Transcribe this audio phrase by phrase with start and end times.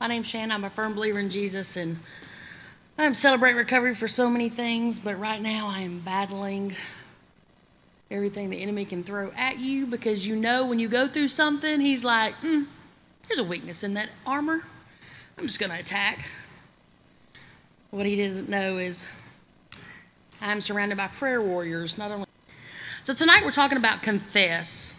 [0.00, 0.50] My name's Shannon.
[0.50, 1.98] I'm a firm believer in Jesus, and
[2.96, 6.74] I'm celebrating recovery for so many things, but right now I am battling
[8.10, 11.80] everything the enemy can throw at you because you know when you go through something,
[11.80, 12.66] he's like, mm,
[13.28, 14.64] there's a weakness in that armor.
[15.36, 16.24] I'm just going to attack.
[17.90, 19.06] What he doesn't know is
[20.40, 22.24] I'm surrounded by prayer warriors, not only.
[23.04, 24.94] So tonight we're talking about confess,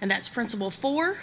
[0.00, 1.18] and that's principle four.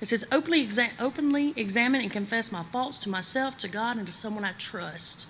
[0.00, 4.06] It says, openly, exa- openly examine and confess my faults to myself, to God, and
[4.06, 5.26] to someone I trust.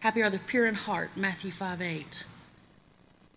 [0.00, 2.24] Happy are the pure in heart, Matthew 5 8.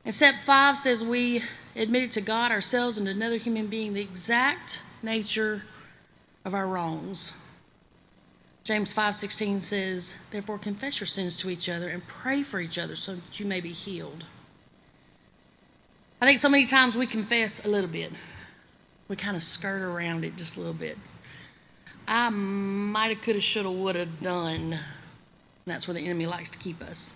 [0.08, 1.44] And step five says we
[1.76, 5.64] admit it to God, ourselves, and another human being the exact nature
[6.46, 7.34] of our wrongs.
[8.64, 12.96] James 5:16 says, "Therefore confess your sins to each other and pray for each other
[12.96, 14.24] so that you may be healed."
[16.22, 18.14] I think so many times we confess a little bit.
[19.08, 20.98] We kind of skirt around it just a little bit.
[22.08, 24.80] I might have, could have, should have, would have done.
[25.66, 27.14] That's where the enemy likes to keep us.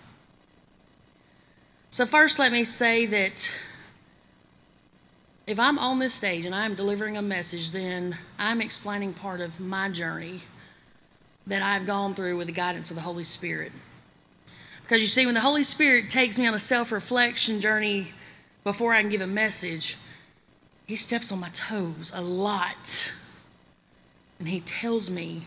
[1.90, 3.54] So, first, let me say that
[5.48, 9.60] if I'm on this stage and I'm delivering a message, then I'm explaining part of
[9.60, 10.42] my journey
[11.48, 13.72] that I've gone through with the guidance of the Holy Spirit.
[14.84, 18.14] Because you see, when the Holy Spirit takes me on a self reflection journey
[18.64, 19.98] before I can give a message,
[20.92, 23.10] He steps on my toes a lot.
[24.40, 25.44] And He tells me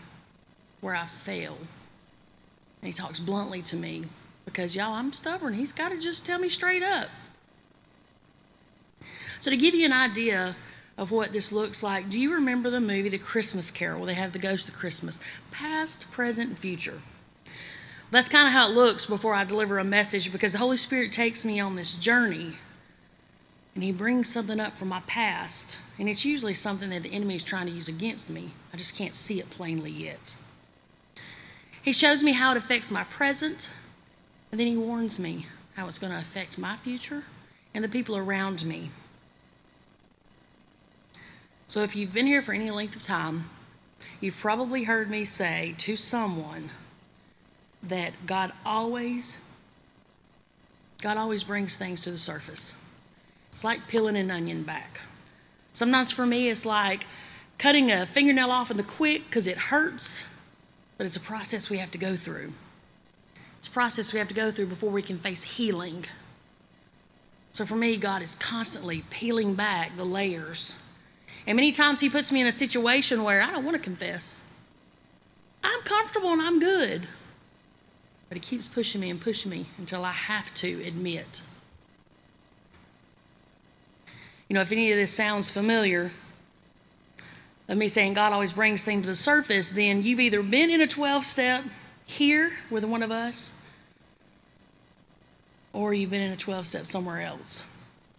[0.81, 1.55] where I fail.
[2.81, 4.05] And he talks bluntly to me
[4.45, 5.53] because, y'all, I'm stubborn.
[5.53, 7.09] He's got to just tell me straight up.
[9.39, 10.55] So, to give you an idea
[10.97, 14.13] of what this looks like, do you remember the movie The Christmas Carol where they
[14.15, 15.19] have the ghost of Christmas?
[15.51, 17.01] Past, present, and future.
[18.09, 21.11] That's kind of how it looks before I deliver a message because the Holy Spirit
[21.11, 22.55] takes me on this journey
[23.75, 25.79] and He brings something up from my past.
[25.99, 28.51] And it's usually something that the enemy is trying to use against me.
[28.73, 30.35] I just can't see it plainly yet.
[31.81, 33.69] He shows me how it affects my present,
[34.51, 35.45] and then he warns me
[35.75, 37.23] how it's going to affect my future
[37.73, 38.89] and the people around me.
[41.67, 43.49] So, if you've been here for any length of time,
[44.19, 46.71] you've probably heard me say to someone
[47.83, 49.37] that God always
[51.01, 52.73] God always brings things to the surface.
[53.55, 54.99] It's like peeling an onion back.
[55.71, 57.05] Sometimes for me it's like
[57.57, 60.25] cutting a fingernail off in the quick because it hurts
[60.97, 62.51] but it's a process we have to go through.
[63.57, 66.03] It's a process we have to go through before we can face healing.
[67.53, 70.75] So for me, God is constantly peeling back the layers.
[71.47, 74.41] And many times He puts me in a situation where I don't want to confess.
[75.63, 77.07] I'm comfortable and I'm good.
[78.27, 81.41] But He keeps pushing me and pushing me until I have to admit.
[84.47, 86.11] You know, if any of this sounds familiar,
[87.67, 90.81] of me saying God always brings things to the surface, then you've either been in
[90.81, 91.63] a 12 step
[92.05, 93.53] here with one of us,
[95.73, 97.65] or you've been in a 12 step somewhere else,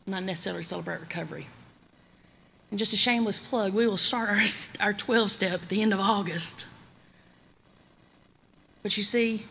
[0.06, 1.47] not necessarily celebrate recovery.
[2.70, 4.41] And just a shameless plug, we will start our,
[4.81, 6.66] our 12 step at the end of August.
[8.82, 9.47] But you see,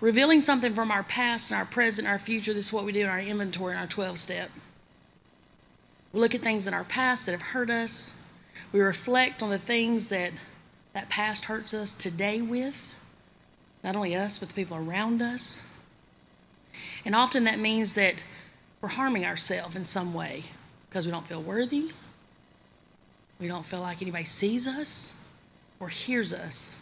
[0.00, 2.92] revealing something from our past and our present, and our future, this is what we
[2.92, 4.50] do in our inventory in our 12 step.
[6.12, 8.14] We look at things in our past that have hurt us.
[8.72, 10.32] We reflect on the things that
[10.94, 12.94] that past hurts us today with,
[13.84, 15.62] not only us, but the people around us.
[17.04, 18.22] And often that means that
[18.80, 20.44] we're harming ourselves in some way
[20.88, 21.92] because we don't feel worthy,
[23.38, 25.12] we don't feel like anybody sees us
[25.78, 26.74] or hears us.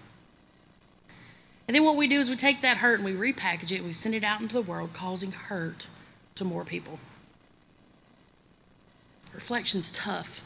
[1.68, 3.84] And then what we do is we take that hurt and we repackage it and
[3.84, 5.88] we send it out into the world, causing hurt
[6.36, 6.98] to more people.
[9.36, 10.40] Reflection's tough.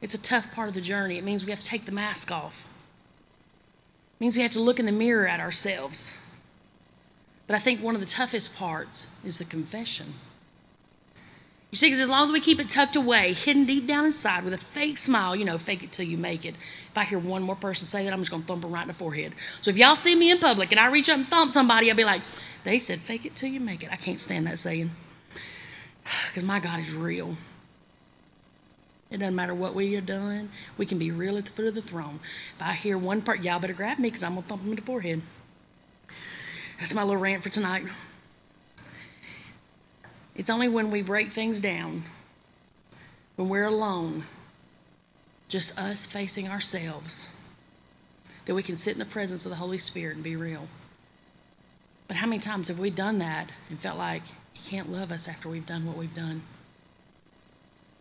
[0.00, 1.18] It's a tough part of the journey.
[1.18, 2.66] It means we have to take the mask off.
[4.16, 6.16] It means we have to look in the mirror at ourselves.
[7.46, 10.14] But I think one of the toughest parts is the confession.
[11.70, 14.44] You see, because as long as we keep it tucked away, hidden deep down inside
[14.44, 16.54] with a fake smile, you know, fake it till you make it.
[16.90, 18.82] If I hear one more person say that, I'm just going to thump them right
[18.82, 19.34] in the forehead.
[19.60, 21.96] So if y'all see me in public and I reach up and thump somebody, I'll
[21.96, 22.22] be like,
[22.64, 23.92] they said fake it till you make it.
[23.92, 24.90] I can't stand that saying
[26.04, 27.36] because my God is real.
[29.10, 30.48] It doesn't matter what we are doing.
[30.78, 32.18] We can be real at the foot of the throne.
[32.56, 34.70] If I hear one part, y'all better grab me because I'm going to thump him
[34.70, 35.20] in the forehead.
[36.78, 37.84] That's my little rant for tonight.
[40.34, 42.04] It's only when we break things down,
[43.36, 44.24] when we're alone,
[45.46, 47.28] just us facing ourselves,
[48.46, 50.68] that we can sit in the presence of the Holy Spirit and be real.
[52.08, 54.22] But how many times have we done that and felt like
[54.52, 56.42] he can't love us after we've done what we've done?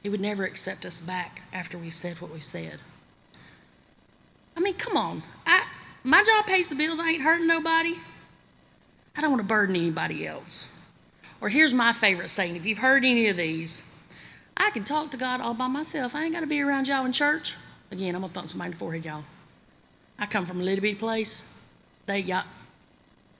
[0.01, 2.79] He would never accept us back after we said what we said.
[4.57, 5.23] I mean, come on.
[5.45, 5.65] I,
[6.03, 6.99] my job pays the bills.
[6.99, 7.95] I ain't hurting nobody.
[9.15, 10.67] I don't want to burden anybody else.
[11.39, 13.83] Or here's my favorite saying if you've heard any of these,
[14.57, 16.15] I can talk to God all by myself.
[16.15, 17.55] I ain't got to be around y'all in church.
[17.91, 19.23] Again, I'm going to thump somebody in the forehead, y'all.
[20.17, 21.43] I come from a little bitty place.
[22.05, 22.43] They, y'all,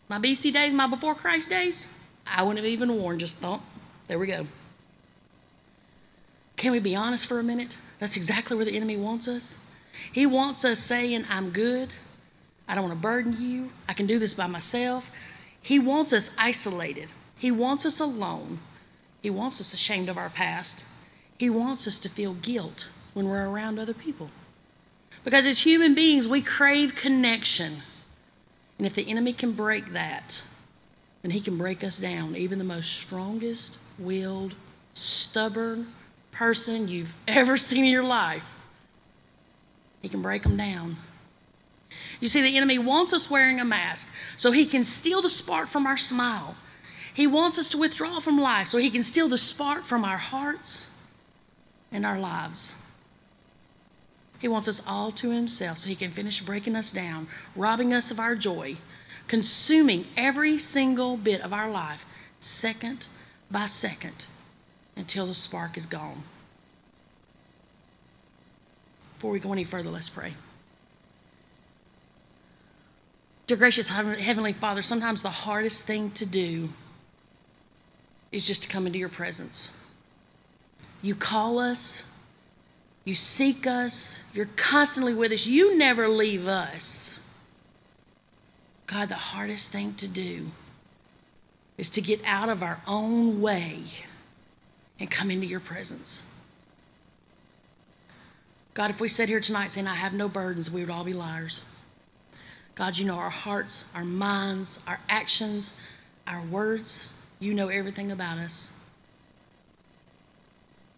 [0.10, 1.88] my BC days, my before Christ days,
[2.26, 3.64] I wouldn't have even worn, just thump.
[4.08, 4.48] There we go.
[6.56, 7.76] Can we be honest for a minute?
[8.00, 9.58] That's exactly where the enemy wants us.
[10.12, 11.94] He wants us saying, I'm good.
[12.68, 13.72] I don't want to burden you.
[13.88, 15.12] I can do this by myself.
[15.62, 17.10] He wants us isolated.
[17.38, 18.60] He wants us alone.
[19.22, 20.86] He wants us ashamed of our past.
[21.38, 24.30] He wants us to feel guilt when we're around other people.
[25.24, 27.78] Because as human beings, we crave connection.
[28.78, 30.42] And if the enemy can break that,
[31.22, 32.36] then he can break us down.
[32.36, 34.56] Even the most strongest willed,
[34.94, 35.88] stubborn
[36.32, 38.56] person you've ever seen in your life,
[40.02, 40.98] he can break them down.
[42.20, 44.08] You see, the enemy wants us wearing a mask
[44.38, 46.56] so he can steal the spark from our smile.
[47.14, 50.18] He wants us to withdraw from life so he can steal the spark from our
[50.18, 50.88] hearts
[51.92, 52.74] and our lives.
[54.40, 58.10] He wants us all to himself so he can finish breaking us down, robbing us
[58.10, 58.78] of our joy,
[59.32, 62.06] consuming every single bit of our life,
[62.42, 63.06] second
[63.50, 64.26] by second,
[64.98, 66.22] until the spark is gone.
[69.16, 70.34] Before we go any further, let's pray.
[73.48, 76.68] Dear gracious Heavenly Father, sometimes the hardest thing to do
[78.34, 79.70] is just to come into your presence.
[81.02, 82.04] You call us,
[83.06, 87.21] you seek us, you're constantly with us, you never leave us.
[88.92, 90.52] God, the hardest thing to do
[91.78, 93.84] is to get out of our own way
[95.00, 96.24] and come into your presence.
[98.74, 101.14] God, if we sat here tonight saying, I have no burdens, we would all be
[101.14, 101.62] liars.
[102.76, 105.72] God, you know our hearts, our minds, our actions,
[106.28, 107.08] our words.
[107.40, 108.72] You know everything about us.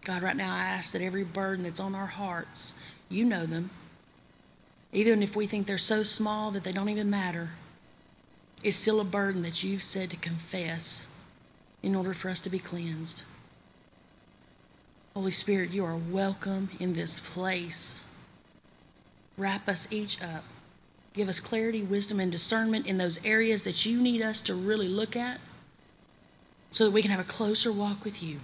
[0.03, 2.73] God, right now I ask that every burden that's on our hearts,
[3.07, 3.69] you know them.
[4.91, 7.51] Even if we think they're so small that they don't even matter,
[8.63, 11.07] it's still a burden that you've said to confess
[11.81, 13.23] in order for us to be cleansed.
[15.13, 18.03] Holy Spirit, you are welcome in this place.
[19.37, 20.43] Wrap us each up.
[21.13, 24.87] Give us clarity, wisdom, and discernment in those areas that you need us to really
[24.87, 25.39] look at
[26.71, 28.39] so that we can have a closer walk with you.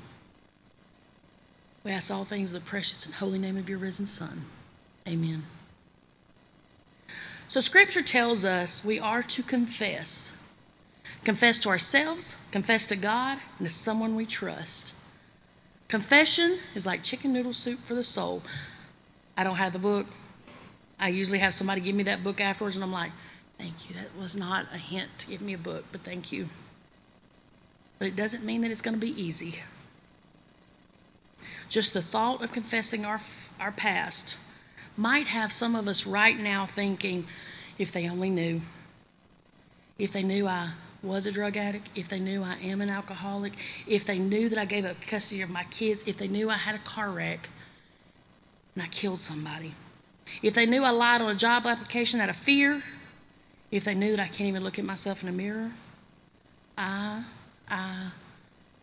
[1.84, 4.46] We ask all things in the precious and holy name of your risen Son.
[5.08, 5.44] Amen.
[7.50, 10.34] So, Scripture tells us we are to confess.
[11.24, 14.94] Confess to ourselves, confess to God, and to someone we trust.
[15.88, 18.44] Confession is like chicken noodle soup for the soul.
[19.36, 20.06] I don't have the book.
[21.00, 23.12] I usually have somebody give me that book afterwards, and I'm like,
[23.58, 23.96] thank you.
[23.96, 26.50] That was not a hint to give me a book, but thank you.
[27.98, 29.64] But it doesn't mean that it's going to be easy.
[31.68, 33.20] Just the thought of confessing our,
[33.60, 34.38] our past
[35.00, 37.26] might have some of us right now thinking,
[37.78, 38.62] if they only knew.
[39.98, 43.54] If they knew I was a drug addict, if they knew I am an alcoholic,
[43.88, 46.56] if they knew that I gave up custody of my kids, if they knew I
[46.56, 47.48] had a car wreck
[48.76, 49.74] and I killed somebody,
[50.44, 52.84] if they knew I lied on a job application out of fear,
[53.72, 55.72] if they knew that I can't even look at myself in a mirror,
[56.78, 57.24] I,
[57.70, 58.12] I,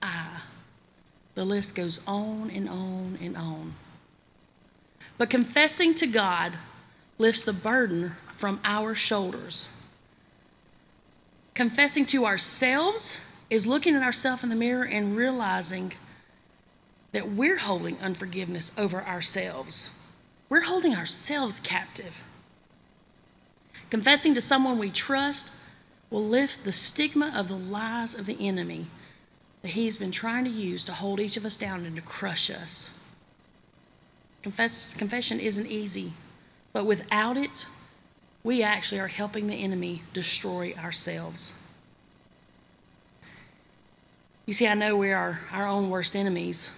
[0.00, 0.40] I.
[1.34, 3.74] The list goes on and on and on.
[5.18, 6.54] But confessing to God
[7.18, 9.70] lifts the burden from our shoulders.
[11.54, 13.18] Confessing to ourselves
[13.48, 15.92] is looking at ourselves in the mirror and realizing
[17.12, 19.90] that we're holding unforgiveness over ourselves.
[20.50, 22.22] We're holding ourselves captive.
[23.88, 25.50] Confessing to someone we trust
[26.10, 28.88] will lift the stigma of the lies of the enemy
[29.62, 32.50] that he's been trying to use to hold each of us down and to crush
[32.50, 32.90] us.
[34.46, 36.12] Confess, confession isn't easy,
[36.72, 37.66] but without it,
[38.44, 41.52] we actually are helping the enemy destroy ourselves.
[44.46, 46.70] You see, I know we are our own worst enemies.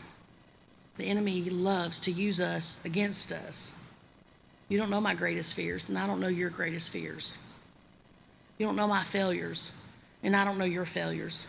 [0.97, 3.75] The enemy loves to use us against us.
[4.71, 7.37] You don't know my greatest fears, and I don't know your greatest fears.
[8.57, 9.73] You don't know my failures,
[10.23, 11.47] and I don't know your failures.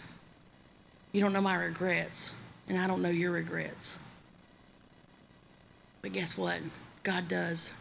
[1.13, 2.33] You don't know my regrets,
[2.67, 3.95] and I don't know your regrets.
[6.01, 6.59] But guess what?
[7.03, 7.71] God does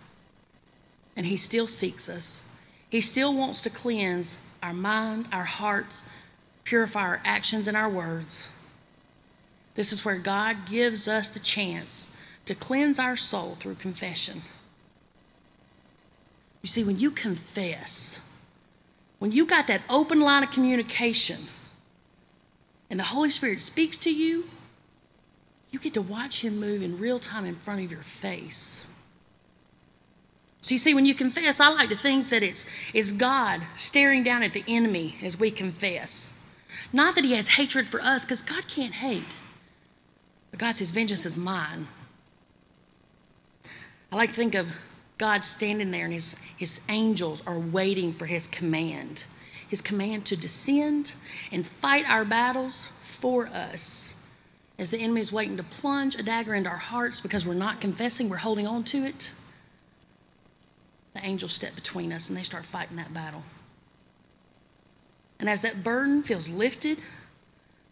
[1.18, 2.42] and He still seeks us.
[2.88, 6.04] He still wants to cleanse our mind, our hearts,
[6.62, 8.48] purify our actions and our words.
[9.74, 12.06] This is where God gives us the chance
[12.46, 14.42] to cleanse our soul through confession.
[16.62, 18.20] You see, when you confess,
[19.18, 21.40] when you got that open line of communication
[22.88, 24.48] and the Holy Spirit speaks to you,
[25.70, 28.84] you get to watch Him move in real time in front of your face.
[30.60, 34.24] So you see, when you confess, I like to think that it's, it's God staring
[34.24, 36.32] down at the enemy as we confess.
[36.92, 39.22] Not that He has hatred for us, because God can't hate.
[40.50, 41.86] But God says, Vengeance is mine.
[44.10, 44.68] I like to think of
[45.18, 49.24] God standing there and his, his angels are waiting for his command.
[49.68, 51.14] His command to descend
[51.52, 54.14] and fight our battles for us.
[54.78, 57.80] As the enemy is waiting to plunge a dagger into our hearts because we're not
[57.80, 59.32] confessing, we're holding on to it,
[61.14, 63.42] the angels step between us and they start fighting that battle.
[65.40, 67.02] And as that burden feels lifted,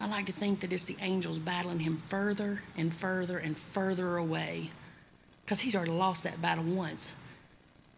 [0.00, 4.16] I like to think that it's the angels battling him further and further and further
[4.16, 4.70] away
[5.44, 7.16] because he's already lost that battle once.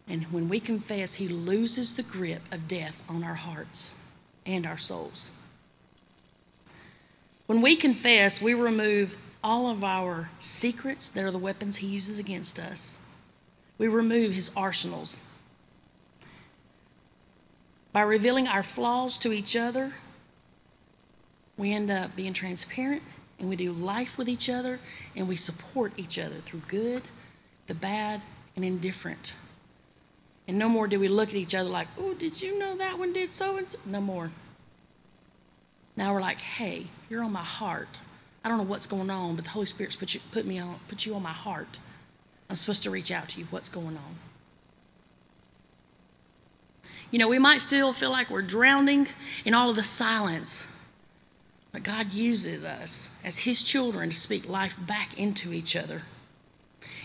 [0.07, 3.93] And when we confess, he loses the grip of death on our hearts
[4.45, 5.29] and our souls.
[7.49, 12.19] When we confess, we remove all of our secrets that are the weapons he uses
[12.19, 12.99] against us.
[13.79, 15.19] We remove his arsenals.
[17.91, 19.93] By revealing our flaws to each other,
[21.57, 23.01] we end up being transparent
[23.39, 24.79] and we do life with each other
[25.15, 27.01] and we support each other through good
[27.65, 28.21] the bad,
[28.55, 29.33] and indifferent.
[30.47, 32.99] And no more do we look at each other like, oh, did you know that
[32.99, 33.79] one did so and so?
[33.85, 34.29] No more.
[35.99, 37.99] Now we're like, hey, you're on my heart.
[38.41, 40.79] I don't know what's going on, but the Holy Spirit's put you, put me on,
[40.87, 41.77] put you on my heart.
[42.49, 43.47] I'm supposed to reach out to you.
[43.49, 44.15] What's going on?
[47.11, 49.09] You know, we might still feel like we're drowning
[49.43, 50.65] in all of the silence,
[51.73, 56.03] but God uses us as His children to speak life back into each other.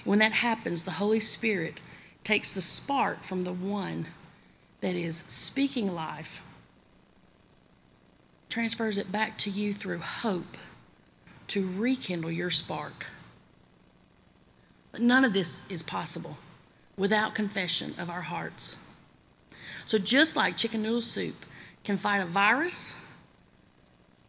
[0.04, 1.80] When that happens, the Holy Spirit
[2.22, 4.06] takes the spark from the one
[4.82, 6.40] that is speaking life,
[8.54, 10.56] transfers it back to you through hope
[11.49, 13.06] to rekindle your spark.
[14.92, 16.38] But none of this is possible
[16.96, 18.76] without confession of our hearts.
[19.87, 21.34] So, just like chicken noodle soup
[21.82, 22.94] can fight a virus,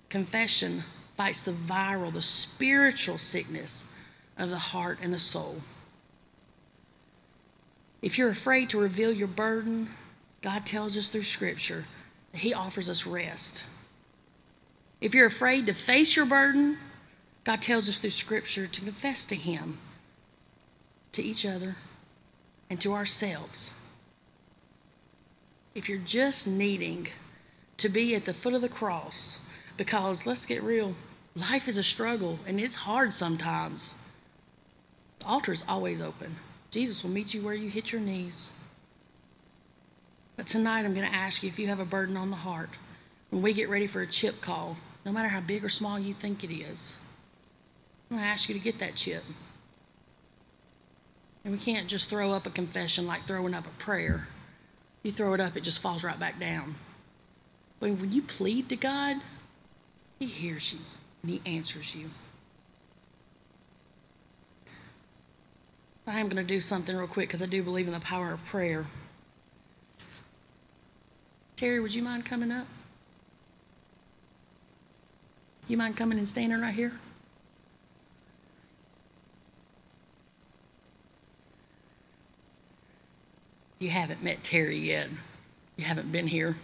[0.10, 3.86] confession fights the viral, the spiritual sickness
[4.40, 5.62] of the heart and the soul.
[8.02, 9.92] If you're afraid to reveal your burden,
[10.42, 11.86] God tells us through Scripture
[12.32, 13.66] that He offers us rest.
[15.02, 16.78] If you're afraid to face your burden,
[17.44, 19.78] God tells us through Scripture to confess to Him,
[21.12, 21.76] to each other,
[22.70, 23.72] and to ourselves.
[25.74, 27.10] If you're just needing
[27.78, 29.40] to be at the foot of the cross,
[29.78, 30.96] because let's get real,
[31.36, 33.92] life is a struggle and it's hard sometimes.
[35.20, 36.38] The altar is always open.
[36.72, 38.50] Jesus will meet you where you hit your knees.
[40.36, 42.72] But tonight I'm going to ask you if you have a burden on the heart.
[43.36, 46.14] When we get ready for a chip call, no matter how big or small you
[46.14, 46.96] think it is,
[48.10, 49.26] I'm going to ask you to get that chip.
[51.44, 54.30] And we can't just throw up a confession like throwing up a prayer.
[55.04, 56.76] You throw it up, it just falls right back down.
[57.82, 59.18] But when you plead to God,
[60.18, 60.80] He hears you
[61.22, 62.12] and He answers you.
[66.08, 68.32] I am going to do something real quick because I do believe in the power
[68.32, 68.86] of prayer.
[71.58, 72.68] Terry, would you mind coming up?
[75.68, 76.94] You mind coming and standing right here?
[83.80, 85.10] You haven't met Terry yet.
[85.76, 86.56] You haven't been here.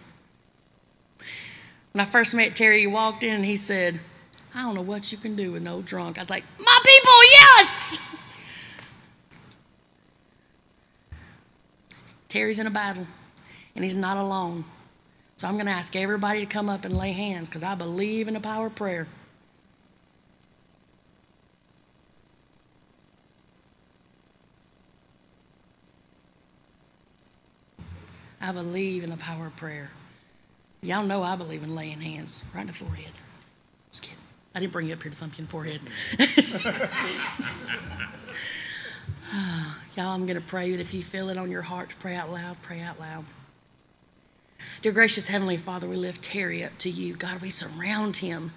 [1.92, 4.00] When I first met Terry, he walked in and he said,
[4.54, 6.18] I don't know what you can do with no drunk.
[6.18, 7.98] I was like, My people, yes!
[12.28, 13.06] Terry's in a battle,
[13.74, 14.64] and he's not alone.
[15.36, 18.28] So I'm going to ask everybody to come up and lay hands because I believe
[18.28, 19.06] in the power of prayer.
[28.40, 29.90] I believe in the power of prayer.
[30.80, 33.12] Y'all know I believe in laying hands right in the forehead.
[33.90, 34.18] Just kidding.
[34.54, 35.80] I didn't bring you up here to thump you in the forehead.
[39.34, 41.96] Ah, y'all, I'm going to pray, but if you feel it on your heart to
[41.96, 43.24] pray out loud, pray out loud.
[44.82, 47.14] Dear gracious Heavenly Father, we lift Terry up to you.
[47.14, 48.50] God, we surround him.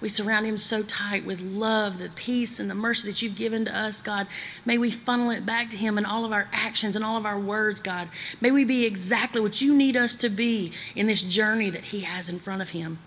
[0.00, 3.64] We surround him so tight with love, the peace, and the mercy that you've given
[3.64, 4.28] to us, God.
[4.64, 7.26] May we funnel it back to him in all of our actions and all of
[7.26, 8.08] our words, God.
[8.40, 12.02] May we be exactly what you need us to be in this journey that he
[12.02, 13.00] has in front of him.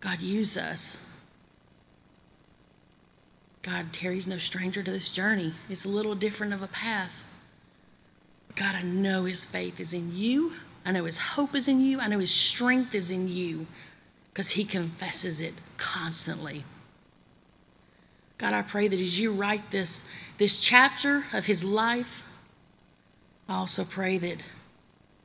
[0.00, 0.96] God, use us.
[3.60, 5.52] God, Terry's no stranger to this journey.
[5.68, 7.26] It's a little different of a path.
[8.54, 10.54] God, I know his faith is in you.
[10.84, 12.00] I know his hope is in you.
[12.00, 13.66] I know his strength is in you
[14.32, 16.64] because he confesses it constantly.
[18.38, 20.04] God, I pray that as you write this,
[20.38, 22.22] this chapter of his life,
[23.48, 24.42] I also pray that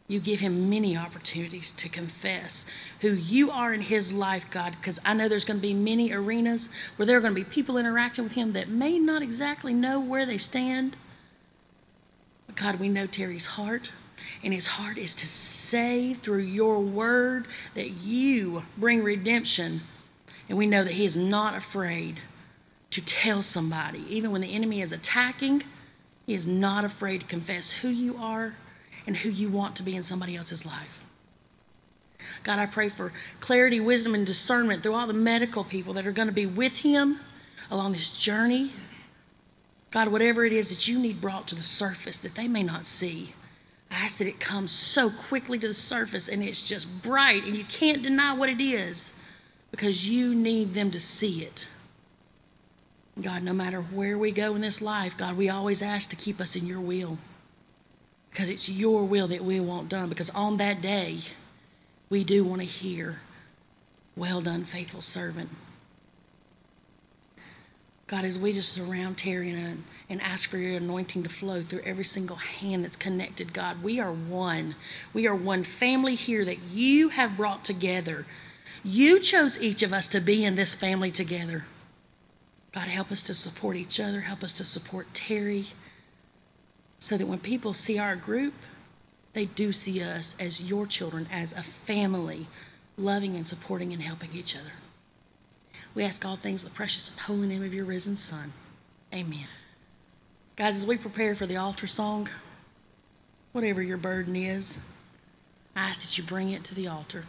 [0.08, 2.66] you give him many opportunities to confess
[3.02, 6.14] who you are in his life, God, because I know there's going to be many
[6.14, 9.74] arenas where there are going to be people interacting with him that may not exactly
[9.74, 10.96] know where they stand.
[12.46, 13.92] But God, we know Terry's heart,
[14.44, 19.82] and his heart is to say through your word that you bring redemption.
[20.50, 22.22] And we know that he is not afraid
[22.92, 25.64] to tell somebody, even when the enemy is attacking,
[26.26, 28.56] he is not afraid to confess who you are
[29.06, 31.02] and who you want to be in somebody else's life.
[32.44, 36.12] God, I pray for clarity, wisdom, and discernment through all the medical people that are
[36.12, 37.20] going to be with him
[37.70, 38.74] along this journey.
[39.92, 42.86] God, whatever it is that you need brought to the surface that they may not
[42.86, 43.34] see,
[43.92, 47.56] I ask that it comes so quickly to the surface and it's just bright and
[47.56, 49.14] you can't deny what it is
[49.72, 51.68] because you need them to see it.
[53.22, 56.40] God, no matter where we go in this life, God, we always ask to keep
[56.40, 57.18] us in your will
[58.30, 60.10] because it's your will that we want done.
[60.10, 61.20] Because on that day,
[62.10, 63.22] we do want to hear,
[64.16, 65.50] Well done, faithful servant.
[68.08, 71.62] God, as we just surround Terry and, uh, and ask for your anointing to flow
[71.62, 74.76] through every single hand that's connected, God, we are one.
[75.14, 78.26] We are one family here that you have brought together.
[78.82, 81.66] You chose each of us to be in this family together.
[82.72, 84.22] God, help us to support each other.
[84.22, 85.68] Help us to support Terry
[87.00, 88.54] so that when people see our group,
[89.34, 92.48] they do see us as your children, as a family,
[92.98, 94.72] loving and supporting and helping each other.
[95.98, 98.54] We ask all things in the precious and holy name of your risen Son.
[99.12, 99.48] Amen.
[100.56, 102.30] Guys, as we prepare for the altar song,
[103.52, 104.78] whatever your burden is,
[105.76, 107.26] I ask that you bring it to the altar.